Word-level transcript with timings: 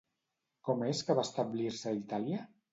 Com 0.69 0.81
és 0.87 1.03
que 1.11 1.17
va 1.21 1.27
establir-se 1.29 1.93
a 1.95 1.97
Itàlia? 2.03 2.45